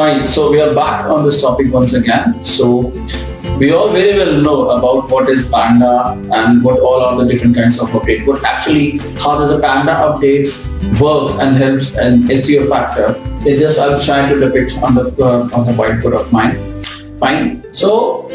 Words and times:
Fine. 0.00 0.26
So 0.26 0.50
we 0.50 0.58
are 0.62 0.74
back 0.74 1.04
on 1.10 1.24
this 1.26 1.42
topic 1.42 1.70
once 1.70 1.92
again. 1.92 2.42
So 2.42 2.88
we 3.58 3.70
all 3.70 3.92
very 3.92 4.16
well 4.16 4.40
know 4.40 4.70
about 4.70 5.10
what 5.10 5.28
is 5.28 5.50
Panda 5.50 6.16
and 6.38 6.64
what 6.64 6.80
all 6.80 7.02
are 7.02 7.22
the 7.22 7.30
different 7.30 7.54
kinds 7.54 7.78
of 7.82 7.90
updates. 7.90 8.24
But 8.24 8.42
actually, 8.42 8.96
how 9.20 9.36
does 9.38 9.50
a 9.50 9.58
Panda 9.58 9.92
updates 9.92 10.72
works 10.98 11.38
and 11.40 11.54
helps 11.58 11.98
an 11.98 12.22
SEO 12.22 12.66
factor? 12.66 13.08
Is 13.46 13.58
just 13.58 13.78
I'm 13.78 14.00
trying 14.00 14.32
to 14.32 14.40
depict 14.40 14.78
on 14.78 14.94
the 14.94 15.04
uh, 15.22 15.58
on 15.58 15.66
the 15.66 15.74
whiteboard 15.80 16.18
of 16.18 16.32
mine. 16.32 16.56
Fine. 17.18 17.62
So 17.74 18.26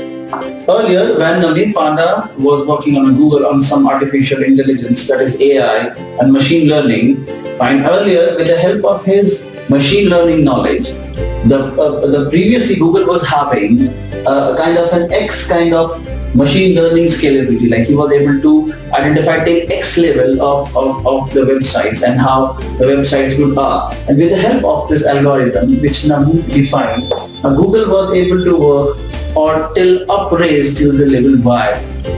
earlier, 0.69 1.17
when 1.17 1.41
Navneet 1.41 1.73
Panda 1.73 2.31
was 2.37 2.67
working 2.67 2.95
on 2.95 3.15
Google 3.15 3.47
on 3.47 3.59
some 3.59 3.87
artificial 3.87 4.43
intelligence, 4.43 5.07
that 5.07 5.19
is 5.19 5.41
AI 5.41 5.95
and 6.19 6.31
machine 6.31 6.69
learning, 6.69 7.25
fine. 7.57 7.83
Earlier, 7.83 8.35
with 8.35 8.53
the 8.53 8.59
help 8.59 8.85
of 8.85 9.03
his 9.03 9.47
machine 9.67 10.09
learning 10.09 10.43
knowledge, 10.43 10.93
the 11.45 11.59
uh, 11.77 12.07
the 12.07 12.29
previously 12.29 12.75
Google 12.75 13.05
was 13.05 13.25
having 13.27 13.87
a 14.27 14.55
kind 14.57 14.77
of 14.77 14.91
an 14.93 15.11
X 15.13 15.47
kind 15.49 15.73
of 15.73 15.89
machine 16.35 16.75
learning 16.75 17.05
scalability 17.05 17.69
like 17.69 17.87
he 17.87 17.95
was 17.95 18.11
able 18.11 18.41
to 18.41 18.73
identify 18.93 19.43
till 19.43 19.71
X 19.71 19.97
level 19.97 20.41
of, 20.41 20.75
of, 20.75 21.07
of 21.07 21.33
the 21.33 21.41
websites 21.41 22.05
and 22.05 22.19
how 22.19 22.53
the 22.79 22.85
websites 22.85 23.39
would 23.39 23.57
are 23.57 23.93
and 24.09 24.17
with 24.17 24.29
the 24.31 24.37
help 24.37 24.63
of 24.65 24.89
this 24.89 25.05
algorithm 25.05 25.79
which 25.81 26.03
Navneet 26.11 26.51
defined 26.51 27.03
uh, 27.13 27.53
Google 27.55 27.89
was 27.89 28.17
able 28.17 28.43
to 28.43 28.57
work 28.57 28.97
or 29.37 29.73
till 29.75 30.09
upraised 30.11 30.77
till 30.77 30.97
the 30.97 31.05
level 31.05 31.41
Y 31.41 31.73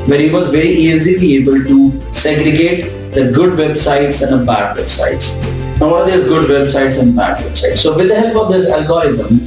where 0.08 0.20
he 0.20 0.30
was 0.30 0.50
very 0.50 0.70
easily 0.70 1.36
able 1.36 1.62
to 1.64 1.78
segregate 2.12 2.86
the 3.14 3.31
good 3.31 3.58
websites 3.59 4.22
and 4.23 4.39
the 4.39 4.45
bad 4.45 4.75
websites. 4.75 5.67
Now 5.80 5.91
what 5.91 6.02
are 6.02 6.12
these 6.12 6.23
good 6.23 6.49
websites 6.49 6.99
and 6.99 7.16
bad 7.16 7.38
websites? 7.38 7.77
So 7.77 7.95
with 7.95 8.08
the 8.08 8.16
help 8.16 8.36
of 8.45 8.52
this 8.52 8.67
algorithm, 8.67 9.38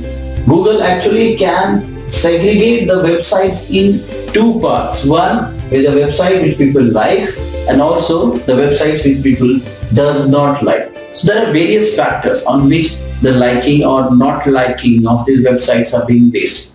Google 0.46 0.80
actually 0.80 1.37
can 1.37 2.09
segregate 2.09 2.87
the 2.87 3.02
websites 3.02 3.68
in 3.68 3.98
two 4.32 4.60
parts. 4.60 5.04
One 5.04 5.54
is 5.72 5.87
a 5.87 5.90
website 5.90 6.42
which 6.42 6.56
people 6.56 6.84
likes 6.84 7.52
and 7.68 7.82
also 7.82 8.34
the 8.34 8.52
websites 8.52 9.04
which 9.04 9.24
people 9.24 9.59
does 9.92 10.30
not 10.30 10.62
like. 10.62 10.96
So 11.16 11.32
there 11.32 11.48
are 11.48 11.52
various 11.52 11.96
factors 11.96 12.44
on 12.44 12.68
which 12.68 12.98
the 13.22 13.32
liking 13.32 13.84
or 13.84 14.15
not 14.15 14.46
liking 14.46 15.09
of 15.09 15.26
these 15.26 15.44
websites 15.44 15.98
are 15.98 16.06
being 16.06 16.30
based. 16.30 16.72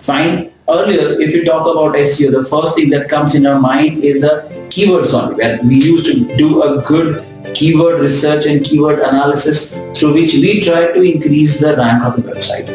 Fine. 0.00 0.52
Earlier, 0.70 1.20
if 1.20 1.34
you 1.34 1.44
talk 1.44 1.62
about 1.62 1.96
SEO, 1.96 2.30
the 2.30 2.44
first 2.44 2.76
thing 2.76 2.88
that 2.90 3.08
comes 3.08 3.34
in 3.34 3.46
our 3.46 3.60
mind 3.60 4.04
is 4.04 4.20
the 4.20 4.48
keywords 4.68 5.12
only. 5.12 5.34
Where 5.34 5.60
we 5.64 5.74
used 5.74 6.06
to 6.06 6.36
do 6.36 6.62
a 6.62 6.82
good 6.82 7.31
keyword 7.54 8.00
research 8.00 8.46
and 8.46 8.64
keyword 8.64 8.98
analysis 8.98 9.74
through 9.94 10.14
which 10.14 10.34
we 10.34 10.60
try 10.60 10.92
to 10.92 11.02
increase 11.02 11.60
the 11.60 11.76
rank 11.76 12.04
of 12.04 12.16
the 12.16 12.22
website. 12.22 12.66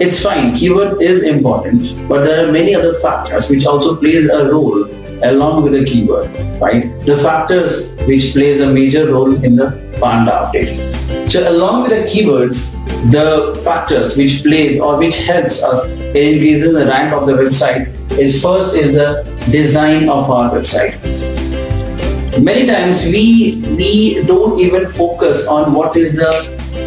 It's 0.00 0.22
fine, 0.22 0.54
keyword 0.54 1.00
is 1.00 1.22
important, 1.22 1.96
but 2.08 2.24
there 2.24 2.46
are 2.46 2.52
many 2.52 2.74
other 2.74 2.94
factors 2.94 3.48
which 3.48 3.64
also 3.64 3.96
plays 3.96 4.28
a 4.28 4.50
role 4.50 4.84
along 5.22 5.62
with 5.62 5.72
the 5.72 5.84
keyword, 5.84 6.28
right? 6.60 6.98
The 7.06 7.16
factors 7.16 7.94
which 8.06 8.32
plays 8.32 8.60
a 8.60 8.70
major 8.70 9.06
role 9.06 9.42
in 9.44 9.56
the 9.56 9.70
Panda 10.00 10.32
update. 10.32 11.30
So 11.30 11.48
along 11.48 11.82
with 11.82 11.90
the 11.92 12.10
keywords, 12.10 12.74
the 13.10 13.60
factors 13.62 14.16
which 14.16 14.42
plays 14.42 14.80
or 14.80 14.98
which 14.98 15.26
helps 15.26 15.62
us 15.62 15.84
in 15.84 16.34
increasing 16.34 16.72
the 16.72 16.86
rank 16.86 17.12
of 17.12 17.26
the 17.26 17.32
website 17.32 17.88
is 18.18 18.42
first 18.42 18.74
is 18.74 18.92
the 18.92 19.24
design 19.50 20.08
of 20.08 20.30
our 20.30 20.50
website 20.50 20.94
many 22.40 22.66
times 22.66 23.04
we 23.06 23.62
we 23.76 24.22
don't 24.26 24.58
even 24.58 24.86
focus 24.86 25.46
on 25.46 25.72
what 25.72 25.96
is 25.96 26.14
the 26.14 26.32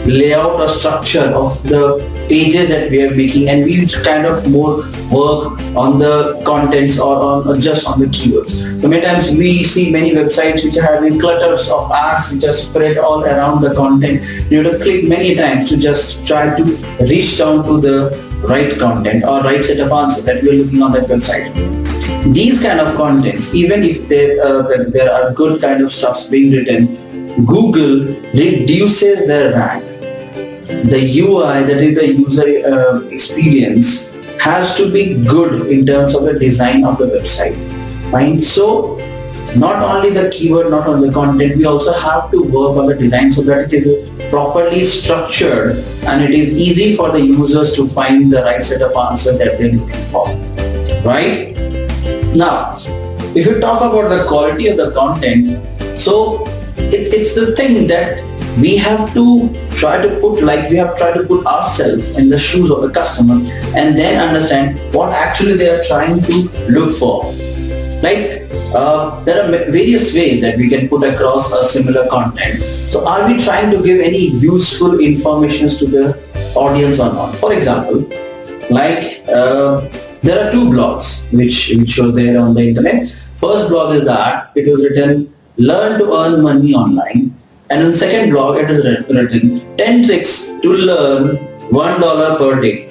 layout 0.06 0.60
or 0.60 0.68
structure 0.68 1.28
of 1.36 1.62
the 1.64 2.00
pages 2.28 2.68
that 2.70 2.92
we 2.92 3.02
are 3.02 3.16
making 3.16 3.48
and 3.48 3.64
we 3.64 3.88
kind 4.04 4.26
of 4.26 4.50
more 4.50 4.78
work 5.12 5.60
on 5.76 5.98
the 5.98 6.42
contents 6.46 7.00
or 7.00 7.16
on 7.16 7.48
or 7.48 7.58
just 7.58 7.88
on 7.88 8.00
the 8.00 8.06
keywords. 8.08 8.82
So 8.82 8.88
many 8.88 9.06
times 9.06 9.32
we 9.32 9.64
see 9.64 9.92
many 9.92 10.12
websites 10.12 10.66
which 10.66 10.78
are 10.78 10.96
having 10.96 11.20
clutters 11.20 11.70
of 11.72 11.90
ads 11.92 12.34
which 12.34 12.44
are 12.44 12.52
spread 12.52 12.98
all 12.98 13.24
around 13.24 13.62
the 13.62 13.74
content. 13.74 14.24
You 14.52 14.64
have 14.64 14.74
to 14.74 14.80
click 14.80 15.06
many 15.06 15.36
times 15.36 15.70
to 15.70 15.78
just 15.78 16.26
try 16.26 16.56
to 16.56 16.64
reach 17.00 17.38
down 17.38 17.66
to 17.66 17.80
the 17.80 18.28
right 18.44 18.78
content 18.78 19.24
or 19.24 19.42
right 19.42 19.64
set 19.64 19.80
of 19.80 19.92
answers 19.92 20.26
that 20.26 20.44
we 20.44 20.50
are 20.50 20.64
looking 20.64 20.82
on 20.82 20.92
that 20.92 21.08
website 21.08 21.77
these 22.34 22.62
kind 22.62 22.80
of 22.80 22.96
contents, 22.96 23.54
even 23.56 23.84
if 23.84 24.08
there, 24.10 24.44
uh, 24.44 24.86
there 24.90 25.12
are 25.12 25.34
good 25.34 25.62
kind 25.62 25.82
of 25.82 25.92
stuffs 25.92 26.30
being 26.30 26.52
written, 26.52 26.94
Google 27.46 28.14
reduces 28.34 29.28
their 29.28 29.54
rank. 29.54 29.86
The 30.90 31.00
UI, 31.20 31.64
that 31.64 31.82
is 31.82 31.98
the 31.98 32.08
user 32.08 32.68
uh, 32.68 33.02
experience, 33.08 34.10
has 34.40 34.76
to 34.78 34.92
be 34.92 35.24
good 35.24 35.68
in 35.72 35.86
terms 35.86 36.16
of 36.16 36.24
the 36.24 36.38
design 36.38 36.86
of 36.86 36.98
the 36.98 37.06
website. 37.06 37.56
Fine. 38.12 38.40
So 38.40 38.98
not 39.56 39.82
only 39.82 40.12
the 40.12 40.30
keyword, 40.30 40.70
not 40.70 40.88
only 40.88 41.08
the 41.08 41.14
content, 41.14 41.58
we 41.58 41.66
also 41.66 41.94
have 41.94 42.30
to 42.32 42.44
work 42.44 42.78
on 42.78 42.88
the 42.88 42.96
design 42.96 43.32
so 43.32 43.42
that 43.44 43.74
it 43.74 43.74
is 43.74 44.10
properly 44.30 44.84
structured 44.84 45.78
and 46.06 46.24
it 46.24 46.32
is 46.32 46.58
easy 46.58 46.96
for 46.96 47.12
the 47.12 47.22
users 47.22 47.76
to 47.76 47.88
find 47.88 48.32
the 48.32 48.44
right 48.44 48.64
set 48.64 48.82
of 48.82 48.96
answer 48.96 49.38
that 49.38 49.58
they're 49.58 49.72
looking 49.72 50.06
for. 50.06 50.28
Right? 51.08 51.57
Now, 52.36 52.76
if 53.36 53.46
you 53.46 53.60
talk 53.60 53.82
about 53.82 54.10
the 54.10 54.26
quality 54.28 54.68
of 54.68 54.78
the 54.78 54.92
content, 54.92 55.64
so 55.98 56.46
it, 56.78 57.14
it's 57.14 57.36
the 57.36 57.56
thing 57.56 57.88
that 57.88 58.24
we 58.60 58.78
have 58.78 59.14
to 59.14 59.50
try 59.76 60.02
to 60.02 60.20
put 60.20 60.44
like 60.44 60.70
we 60.70 60.78
have 60.78 60.98
tried 60.98 61.14
to 61.14 61.24
put 61.24 61.46
ourselves 61.46 62.18
in 62.18 62.28
the 62.28 62.38
shoes 62.38 62.72
of 62.72 62.82
the 62.82 62.90
customers 62.90 63.42
and 63.76 63.98
then 63.98 64.20
understand 64.28 64.80
what 64.94 65.14
actually 65.14 65.54
they 65.54 65.70
are 65.70 65.84
trying 65.84 66.20
to 66.20 66.34
look 66.70 66.96
for. 66.96 67.26
Like 68.02 68.48
uh, 68.74 69.24
there 69.24 69.44
are 69.44 69.72
various 69.72 70.14
ways 70.16 70.42
that 70.42 70.58
we 70.58 70.70
can 70.70 70.90
put 70.90 71.04
across 71.04 71.52
a 71.52 71.64
similar 71.64 72.08
content. 72.10 72.60
So 72.62 73.06
are 73.06 73.28
we 73.28 73.38
trying 73.38 73.72
to 73.72 73.82
give 73.84 74.02
any 74.02 74.30
useful 74.30 75.00
information 75.00 75.70
to 75.70 75.86
the 75.86 76.54
audience 76.56 77.00
or 77.00 77.14
not? 77.14 77.36
For 77.36 77.54
example, 77.54 78.10
like 78.70 79.22
uh, 79.30 79.88
there 80.24 80.48
are 80.48 80.52
two 80.52 80.66
blogs 80.66 81.32
which, 81.32 81.74
which 81.78 82.00
are 82.00 82.12
there 82.12 82.40
on 82.40 82.54
the 82.54 82.68
internet. 82.68 83.08
First 83.38 83.70
blog 83.70 83.96
is 83.96 84.06
that 84.06 84.52
it 84.56 84.70
was 84.70 84.84
written 84.84 85.34
learn 85.58 86.00
to 86.00 86.14
earn 86.14 86.42
money 86.42 86.74
online 86.74 87.36
and 87.70 87.84
in 87.84 87.94
second 87.94 88.32
blog 88.32 88.58
it 88.58 88.70
is 88.70 88.86
written 88.86 89.78
10 89.78 90.04
tricks 90.04 90.54
to 90.62 90.72
learn 90.72 91.38
$1 91.70 92.38
per 92.38 92.62
day. 92.62 92.88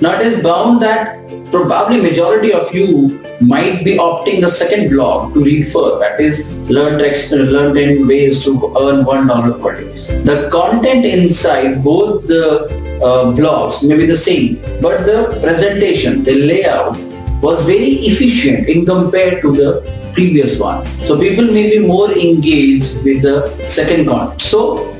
Now 0.00 0.18
it 0.18 0.26
is 0.26 0.42
bound 0.42 0.82
that 0.82 1.20
probably 1.50 2.00
majority 2.00 2.52
of 2.52 2.74
you 2.74 3.20
might 3.40 3.84
be 3.84 3.96
opting 3.96 4.40
the 4.40 4.48
second 4.48 4.90
blog 4.90 5.34
to 5.34 5.44
read 5.44 5.62
first 5.62 5.98
that 6.00 6.18
is 6.20 6.52
learn 6.68 6.98
tricks 6.98 7.30
learn 7.32 7.74
10 7.74 8.06
ways 8.06 8.44
to 8.44 8.52
earn 8.80 9.04
$1 9.04 9.62
per 9.62 9.80
day. 9.80 9.92
The 10.24 10.48
content 10.50 11.04
inside 11.04 11.84
both 11.84 12.26
the 12.26 12.83
uh, 13.02 13.32
blogs 13.32 13.86
may 13.88 13.96
be 13.96 14.06
the 14.06 14.16
same, 14.16 14.56
but 14.80 15.04
the 15.06 15.38
presentation, 15.42 16.22
the 16.22 16.34
layout 16.34 16.96
was 17.42 17.62
very 17.66 18.00
efficient 18.08 18.68
in 18.68 18.86
compared 18.86 19.42
to 19.42 19.52
the 19.52 20.12
previous 20.14 20.58
one. 20.60 20.84
So 21.04 21.18
people 21.18 21.44
may 21.44 21.70
be 21.70 21.86
more 21.86 22.10
engaged 22.12 23.02
with 23.04 23.22
the 23.22 23.50
second 23.68 24.06
content. 24.06 24.40
So 24.40 24.92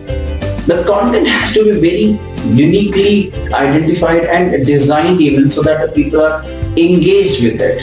the 0.66 0.84
content 0.87 1.27
has 1.28 1.55
to 1.55 1.65
be 1.65 1.72
very 1.81 2.19
uniquely 2.44 3.32
identified 3.53 4.25
and 4.25 4.66
designed 4.66 5.21
even 5.21 5.49
so 5.49 5.62
that 5.62 5.87
the 5.87 5.93
people 5.93 6.21
are 6.21 6.44
engaged 6.76 7.43
with 7.44 7.61
it, 7.61 7.81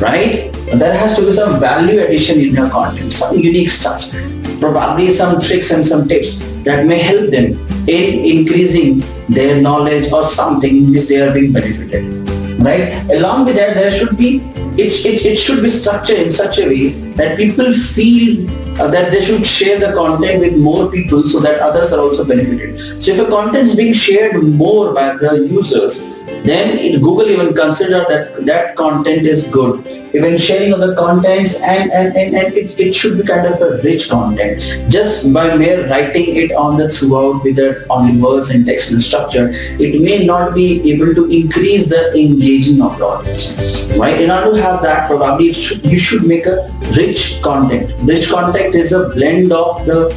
right? 0.00 0.52
There 0.72 0.96
has 0.96 1.16
to 1.16 1.26
be 1.26 1.32
some 1.32 1.58
value 1.60 2.00
addition 2.00 2.40
in 2.40 2.54
your 2.54 2.70
content, 2.70 3.12
some 3.12 3.38
unique 3.38 3.70
stuff, 3.70 4.14
probably 4.60 5.10
some 5.10 5.40
tricks 5.40 5.72
and 5.72 5.84
some 5.84 6.08
tips 6.08 6.38
that 6.64 6.86
may 6.86 6.98
help 6.98 7.30
them 7.30 7.58
in 7.88 8.24
increasing 8.36 9.00
their 9.28 9.60
knowledge 9.60 10.12
or 10.12 10.22
something 10.22 10.76
in 10.76 10.92
which 10.92 11.08
they 11.08 11.20
are 11.20 11.32
being 11.32 11.52
benefited 11.52 12.18
right? 12.58 12.92
Along 13.10 13.44
with 13.44 13.56
that 13.56 13.74
there 13.74 13.90
should 13.90 14.16
be 14.16 14.40
it, 14.78 15.04
it, 15.04 15.24
it 15.26 15.36
should 15.36 15.62
be 15.62 15.68
structured 15.68 16.18
in 16.18 16.30
such 16.30 16.58
a 16.60 16.66
way 16.66 16.90
that 17.18 17.36
people 17.36 17.72
feel 17.72 18.48
uh, 18.80 18.88
that 18.88 19.10
they 19.10 19.20
should 19.20 19.44
share 19.44 19.80
the 19.80 19.92
content 19.92 20.40
with 20.40 20.56
more 20.56 20.88
people 20.90 21.24
so 21.24 21.40
that 21.40 21.60
others 21.60 21.92
are 21.92 21.98
also 21.98 22.24
benefited. 22.24 22.78
So 22.78 23.10
if 23.12 23.18
a 23.18 23.28
content 23.28 23.68
is 23.68 23.74
being 23.74 23.92
shared 23.92 24.40
more 24.40 24.94
by 24.94 25.16
the 25.16 25.48
users 25.50 26.17
then 26.44 26.78
it, 26.78 27.00
Google 27.00 27.28
even 27.28 27.54
consider 27.54 28.04
that 28.08 28.46
that 28.46 28.76
content 28.76 29.22
is 29.22 29.48
good. 29.48 29.86
Even 30.14 30.38
sharing 30.38 30.72
of 30.72 30.80
the 30.80 30.94
contents 30.96 31.62
and, 31.62 31.90
and, 31.92 32.16
and, 32.16 32.34
and 32.34 32.54
it, 32.54 32.78
it 32.78 32.94
should 32.94 33.18
be 33.18 33.26
kind 33.26 33.46
of 33.46 33.60
a 33.60 33.82
rich 33.82 34.08
content. 34.08 34.60
Just 34.88 35.32
by 35.32 35.56
mere 35.56 35.88
writing 35.88 36.36
it 36.36 36.52
on 36.52 36.76
the 36.78 36.90
throughout 36.90 37.42
with 37.44 37.56
the 37.56 37.86
only 37.90 38.20
words 38.20 38.50
and 38.50 38.66
text 38.66 38.92
and 38.92 39.02
structure, 39.02 39.50
it 39.52 40.00
may 40.02 40.24
not 40.24 40.54
be 40.54 40.92
able 40.92 41.14
to 41.14 41.26
increase 41.30 41.88
the 41.88 42.12
engaging 42.18 42.82
of 42.82 42.98
the 42.98 43.04
audience. 43.04 43.86
Right? 43.98 44.20
In 44.20 44.30
order 44.30 44.56
to 44.56 44.62
have 44.62 44.82
that, 44.82 45.08
probably 45.08 45.52
should, 45.52 45.84
you 45.84 45.96
should 45.96 46.26
make 46.26 46.46
a 46.46 46.70
rich 46.96 47.40
content. 47.42 47.92
Rich 48.02 48.30
content 48.30 48.74
is 48.74 48.92
a 48.92 49.08
blend 49.10 49.52
of 49.52 49.86
the 49.86 50.08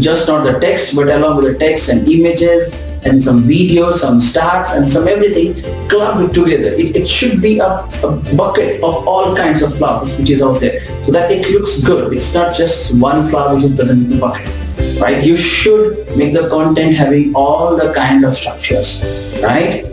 just 0.00 0.28
not 0.28 0.44
the 0.44 0.58
text 0.60 0.96
but 0.96 1.08
along 1.08 1.36
with 1.36 1.44
the 1.44 1.58
text 1.58 1.90
and 1.90 2.08
images 2.08 2.72
and 3.04 3.22
some 3.22 3.42
videos, 3.44 3.94
some 3.94 4.18
stats 4.18 4.76
and 4.76 4.90
some 4.90 5.06
everything 5.08 5.54
clubbed 5.88 6.34
together. 6.34 6.68
It, 6.68 6.96
it 6.96 7.08
should 7.08 7.40
be 7.40 7.58
a, 7.58 7.86
a 8.02 8.36
bucket 8.36 8.82
of 8.82 9.06
all 9.06 9.36
kinds 9.36 9.62
of 9.62 9.74
flowers 9.76 10.18
which 10.18 10.30
is 10.30 10.42
out 10.42 10.60
there 10.60 10.80
so 11.02 11.12
that 11.12 11.30
it 11.30 11.48
looks 11.50 11.82
good. 11.82 12.12
It's 12.12 12.34
not 12.34 12.54
just 12.54 12.98
one 12.98 13.26
flower 13.26 13.54
which 13.54 13.64
is 13.64 13.74
present 13.74 14.02
in 14.04 14.08
the 14.08 14.18
bucket 14.18 14.64
right? 15.00 15.24
You 15.24 15.36
should 15.36 16.06
make 16.16 16.34
the 16.34 16.48
content 16.48 16.94
having 16.94 17.34
all 17.34 17.76
the 17.76 17.92
kind 17.92 18.24
of 18.24 18.34
structures, 18.34 19.02
right? 19.42 19.84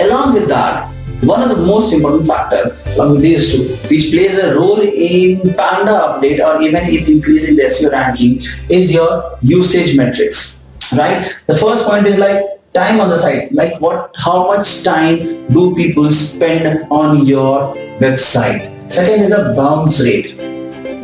Along 0.00 0.34
with 0.34 0.48
that, 0.48 0.92
one 1.22 1.42
of 1.42 1.48
the 1.48 1.66
most 1.66 1.92
important 1.92 2.26
factors 2.26 2.86
along 2.94 3.12
with 3.12 3.22
these 3.22 3.52
two, 3.52 3.74
which 3.88 4.10
plays 4.12 4.38
a 4.38 4.54
role 4.54 4.80
in 4.80 5.40
Panda 5.54 5.92
update 6.06 6.38
or 6.38 6.62
even 6.62 6.84
in 6.84 7.12
increasing 7.12 7.56
the 7.56 7.64
SEO 7.64 7.90
ranking 7.90 8.36
is 8.68 8.92
your 8.92 9.36
usage 9.42 9.96
metrics, 9.96 10.57
right? 10.96 11.34
The 11.46 11.54
first 11.54 11.86
point 11.86 12.06
is 12.06 12.18
like 12.18 12.44
time 12.72 13.00
on 13.00 13.08
the 13.08 13.18
site, 13.18 13.52
like 13.52 13.80
what, 13.80 14.14
how 14.16 14.46
much 14.46 14.84
time 14.84 15.48
do 15.48 15.74
people 15.74 16.10
spend 16.10 16.86
on 16.90 17.26
your 17.26 17.74
website? 17.98 18.90
Second 18.90 19.24
is 19.24 19.30
the 19.30 19.54
bounce 19.56 20.00
rate, 20.00 20.36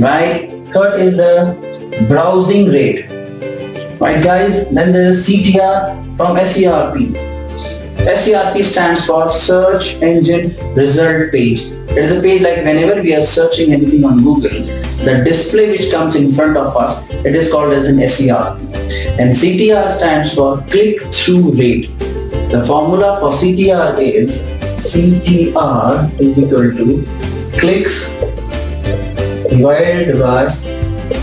right? 0.01 0.51
Third 0.73 1.01
is 1.01 1.17
the 1.17 2.07
browsing 2.09 2.71
rate, 2.71 3.05
right 4.01 4.23
guys? 4.23 4.69
Then 4.69 4.93
there 4.93 5.09
is 5.11 5.29
CTR 5.29 6.17
from 6.17 6.37
SERP 6.37 7.35
SERP 8.05 8.63
stands 8.63 9.07
for 9.07 9.31
Search 9.31 10.03
Engine 10.03 10.55
Result 10.75 11.33
Page. 11.33 11.71
It 11.97 12.05
is 12.07 12.11
a 12.11 12.21
page 12.21 12.43
like 12.43 12.57
whenever 12.57 13.01
we 13.01 13.15
are 13.15 13.21
searching 13.21 13.73
anything 13.73 14.05
on 14.05 14.17
Google, 14.25 14.51
the 15.05 15.23
display 15.25 15.71
which 15.71 15.93
comes 15.93 16.17
in 16.17 16.33
front 16.33 16.57
of 16.57 16.77
us, 16.77 17.09
it 17.09 17.37
is 17.37 17.53
called 17.53 17.73
as 17.73 17.87
an 17.87 17.99
SERP. 17.99 18.59
And 19.21 19.31
CTR 19.33 19.89
stands 19.89 20.35
for 20.35 20.59
Click-Through 20.73 21.53
Rate. 21.53 21.97
The 22.51 22.65
formula 22.67 23.19
for 23.21 23.31
CTR 23.31 23.97
is 24.01 24.43
CTR 24.83 26.21
is 26.21 26.43
equal 26.43 26.73
to 26.79 27.07
clicks 27.61 28.15
divided 29.49 30.19
by 30.19 30.53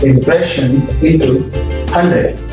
impression 0.02 0.88
into 1.04 1.42
100 1.92 2.51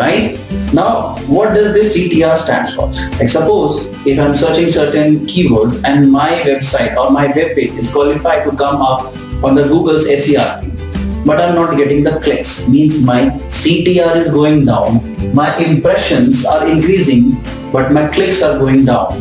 right 0.00 0.40
now, 0.72 1.14
what 1.36 1.54
does 1.54 1.74
this 1.74 1.96
CTR 1.96 2.36
stands 2.36 2.74
for? 2.74 2.88
Like 3.18 3.28
suppose 3.28 3.84
if 4.06 4.18
I'm 4.18 4.34
searching 4.34 4.68
certain 4.68 5.26
keywords 5.26 5.84
and 5.84 6.10
my 6.10 6.30
website 6.48 6.96
or 6.96 7.10
my 7.10 7.26
web 7.26 7.54
page 7.56 7.74
is 7.82 7.92
qualified 7.92 8.44
to 8.48 8.56
come 8.56 8.80
up 8.80 9.14
on 9.44 9.54
the 9.54 9.64
Google's 9.64 10.08
SERP, 10.08 11.26
but 11.26 11.40
I'm 11.40 11.54
not 11.54 11.76
getting 11.76 12.02
the 12.04 12.18
clicks, 12.20 12.68
means 12.68 13.04
my 13.04 13.22
CTR 13.60 14.16
is 14.16 14.30
going 14.30 14.64
down, 14.64 15.02
my 15.34 15.54
impressions 15.58 16.46
are 16.46 16.66
increasing, 16.66 17.36
but 17.72 17.92
my 17.92 18.08
clicks 18.08 18.42
are 18.42 18.58
going 18.58 18.84
down. 18.84 19.20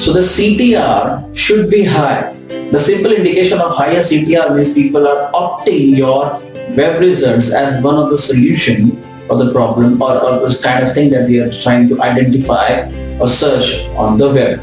So 0.00 0.12
the 0.12 0.20
CTR 0.20 1.36
should 1.36 1.70
be 1.70 1.84
high. 1.84 2.36
The 2.70 2.78
simple 2.78 3.12
indication 3.12 3.60
of 3.60 3.74
higher 3.74 3.98
CTR 3.98 4.54
means 4.54 4.74
people 4.74 5.06
are 5.06 5.32
opting 5.32 5.96
your 5.96 6.40
web 6.76 7.00
results 7.00 7.52
as 7.52 7.82
one 7.82 7.96
of 7.96 8.10
the 8.10 8.18
solution 8.18 8.96
or 9.30 9.44
the 9.44 9.52
problem 9.52 10.02
or, 10.02 10.18
or 10.18 10.40
this 10.40 10.62
kind 10.62 10.82
of 10.82 10.92
thing 10.92 11.10
that 11.10 11.28
we 11.28 11.40
are 11.40 11.50
trying 11.50 11.88
to 11.88 12.02
identify 12.02 12.90
or 13.18 13.28
search 13.28 13.86
on 13.96 14.18
the 14.18 14.28
web 14.28 14.60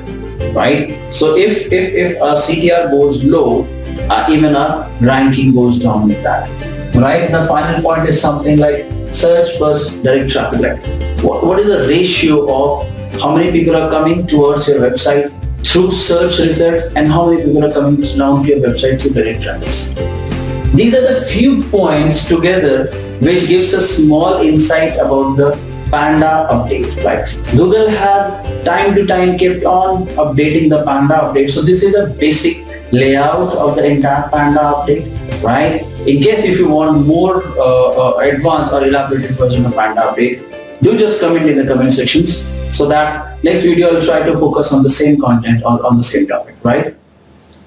right? 0.56 0.98
So 1.14 1.36
if 1.38 1.72
if 1.72 1.94
if 1.94 2.16
a 2.18 2.34
ctr 2.46 2.92
goes 2.92 3.24
low 3.24 3.66
uh, 4.10 4.28
even 4.30 4.56
our 4.56 4.90
ranking 5.00 5.54
goes 5.54 5.80
down 5.80 6.08
with 6.08 6.22
that 6.24 6.50
right? 6.96 7.32
The 7.32 7.46
final 7.46 7.82
point 7.82 8.08
is 8.10 8.20
something 8.20 8.58
like 8.58 8.86
search 9.12 9.58
plus 9.58 9.96
direct 10.04 10.32
traffic 10.32 10.60
like 10.60 10.86
what, 11.24 11.46
what 11.46 11.60
is 11.60 11.68
the 11.68 11.88
ratio 11.88 12.46
of 12.54 12.88
how 13.22 13.36
many 13.36 13.52
people 13.52 13.76
are 13.76 13.90
coming 13.90 14.28
towards 14.28 14.68
your 14.68 14.80
website 14.80 15.32
through 15.66 15.92
search 15.92 16.40
results 16.40 16.86
and 16.96 17.08
how 17.08 17.30
many 17.30 17.44
people 17.44 17.64
are 17.64 17.72
coming 17.72 18.02
down 18.02 18.44
to 18.44 18.50
your 18.50 18.60
website 18.60 19.02
through 19.02 19.12
direct 19.12 19.42
traffic 19.44 20.27
these 20.74 20.94
are 20.94 21.14
the 21.14 21.22
few 21.26 21.64
points 21.64 22.28
together 22.28 22.88
which 23.20 23.48
gives 23.48 23.74
a 23.74 23.82
small 23.82 24.42
insight 24.42 24.94
about 24.98 25.36
the 25.36 25.68
Panda 25.90 26.48
update. 26.52 26.88
Like 27.04 27.26
Google 27.56 27.90
has 27.90 28.64
time 28.64 28.94
to 28.96 29.06
time 29.06 29.38
kept 29.38 29.64
on 29.64 30.08
updating 30.20 30.70
the 30.70 30.84
Panda 30.84 31.16
update. 31.16 31.50
So 31.50 31.62
this 31.62 31.84
is 31.84 31.96
a 31.96 32.08
basic 32.20 32.66
layout 32.92 33.56
of 33.56 33.76
the 33.76 33.90
entire 33.90 34.30
Panda 34.30 34.60
update, 34.60 35.08
right? 35.44 35.82
In 36.08 36.22
case 36.22 36.44
if 36.46 36.60
you 36.60 36.70
want 36.70 37.06
more 37.08 37.44
uh, 37.58 38.18
uh, 38.18 38.18
advanced 38.20 38.74
or 38.74 38.84
elaborated 38.84 39.32
version 39.32 39.66
of 39.66 39.76
Panda 39.76 40.02
update, 40.02 40.44
do 40.82 40.98
just 40.98 41.20
comment 41.20 41.50
in 41.50 41.58
the 41.58 41.66
comment 41.66 41.94
sections 41.94 42.48
so 42.76 42.88
that 42.88 43.42
next 43.44 43.64
video 43.64 43.96
I'll 43.96 44.02
try 44.02 44.24
to 44.24 44.38
focus 44.38 44.74
on 44.74 44.84
the 44.84 44.90
same 44.90 45.20
content 45.20 45.64
or 45.64 45.86
on 45.86 45.98
the 45.98 46.04
same 46.04 46.28
topic, 46.28 46.56
right? 46.64 46.96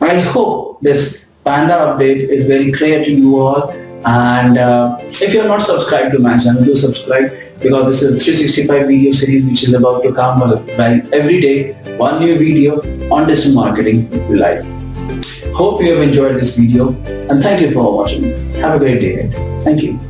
I 0.01 0.21
hope 0.21 0.81
this 0.81 1.27
Panda 1.51 1.77
update 1.85 2.29
is 2.35 2.47
very 2.47 2.71
clear 2.71 3.03
to 3.05 3.11
you 3.13 3.37
all. 3.41 3.73
And 4.07 4.57
uh, 4.57 4.99
if 5.01 5.35
you're 5.35 5.49
not 5.49 5.61
subscribed 5.61 6.13
to 6.13 6.21
my 6.21 6.39
channel 6.39 6.63
do 6.63 6.77
subscribe 6.77 7.33
because 7.61 7.87
this 7.91 8.03
is 8.03 8.15
a 8.15 8.21
365 8.21 8.87
video 8.87 9.11
series 9.11 9.45
which 9.45 9.65
is 9.65 9.75
about 9.75 10.05
to 10.05 10.13
come 10.13 10.39
by 10.77 11.03
every 11.13 11.41
day. 11.41 11.73
One 11.97 12.21
new 12.21 12.39
video 12.39 12.79
on 13.13 13.27
digital 13.27 13.55
marketing 13.55 14.09
live. 14.45 14.65
Hope 15.53 15.83
you 15.83 15.91
have 15.95 16.03
enjoyed 16.03 16.37
this 16.37 16.57
video 16.57 16.91
and 17.29 17.43
thank 17.43 17.61
you 17.61 17.73
for 17.73 17.97
watching. 17.97 18.31
Have 18.63 18.77
a 18.77 18.79
great 18.79 19.01
day 19.01 19.51
thank 19.61 19.83
you 19.83 20.10